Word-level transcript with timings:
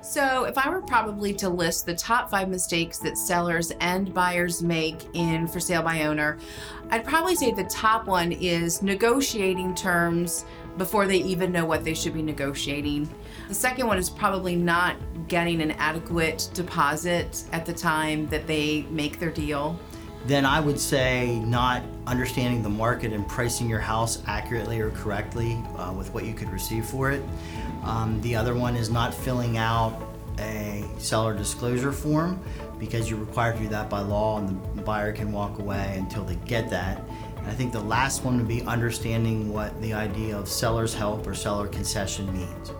So, 0.00 0.44
if 0.44 0.56
I 0.56 0.70
were 0.70 0.80
probably 0.80 1.34
to 1.34 1.48
list 1.48 1.84
the 1.84 1.94
top 1.94 2.30
five 2.30 2.48
mistakes 2.48 2.98
that 2.98 3.18
sellers 3.18 3.72
and 3.80 4.14
buyers 4.14 4.62
make 4.62 5.08
in 5.14 5.48
for 5.48 5.58
sale 5.58 5.82
by 5.82 6.04
owner, 6.04 6.38
I'd 6.90 7.04
probably 7.04 7.34
say 7.34 7.50
the 7.50 7.64
top 7.64 8.06
one 8.06 8.30
is 8.30 8.80
negotiating 8.80 9.74
terms 9.74 10.44
before 10.78 11.08
they 11.08 11.18
even 11.18 11.50
know 11.50 11.66
what 11.66 11.82
they 11.82 11.94
should 11.94 12.14
be 12.14 12.22
negotiating. 12.22 13.08
The 13.48 13.54
second 13.54 13.88
one 13.88 13.98
is 13.98 14.08
probably 14.08 14.54
not 14.54 14.96
getting 15.26 15.60
an 15.60 15.72
adequate 15.72 16.48
deposit 16.54 17.44
at 17.52 17.66
the 17.66 17.72
time 17.72 18.28
that 18.28 18.46
they 18.46 18.82
make 18.90 19.18
their 19.18 19.32
deal. 19.32 19.78
Then 20.26 20.44
I 20.44 20.60
would 20.60 20.78
say 20.78 21.38
not 21.40 21.82
understanding 22.06 22.62
the 22.62 22.68
market 22.68 23.12
and 23.12 23.26
pricing 23.26 23.68
your 23.68 23.80
house 23.80 24.22
accurately 24.26 24.80
or 24.80 24.90
correctly 24.90 25.62
uh, 25.76 25.92
with 25.92 26.12
what 26.12 26.24
you 26.24 26.34
could 26.34 26.50
receive 26.50 26.84
for 26.84 27.10
it. 27.10 27.22
Um, 27.84 28.20
the 28.20 28.36
other 28.36 28.54
one 28.54 28.76
is 28.76 28.90
not 28.90 29.14
filling 29.14 29.56
out 29.56 30.02
a 30.38 30.84
seller 30.98 31.34
disclosure 31.34 31.92
form 31.92 32.42
because 32.78 33.10
you're 33.10 33.18
required 33.18 33.56
to 33.56 33.62
do 33.62 33.68
that 33.68 33.90
by 33.90 34.00
law 34.00 34.38
and 34.38 34.60
the 34.76 34.82
buyer 34.82 35.12
can 35.12 35.32
walk 35.32 35.58
away 35.58 35.96
until 35.98 36.24
they 36.24 36.36
get 36.46 36.70
that. 36.70 37.02
And 37.38 37.46
I 37.46 37.52
think 37.52 37.72
the 37.72 37.80
last 37.80 38.24
one 38.24 38.36
would 38.36 38.48
be 38.48 38.62
understanding 38.62 39.52
what 39.52 39.80
the 39.80 39.92
idea 39.92 40.36
of 40.36 40.48
seller's 40.48 40.94
help 40.94 41.26
or 41.26 41.34
seller 41.34 41.66
concession 41.66 42.32
means. 42.32 42.72